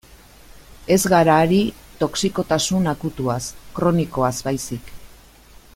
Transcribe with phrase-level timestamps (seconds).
[0.95, 1.59] Ez gara ari
[1.99, 3.41] toxikotasun akutuaz,
[3.79, 4.91] kronikoaz baizik.